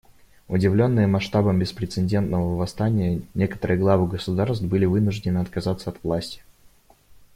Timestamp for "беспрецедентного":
1.59-2.55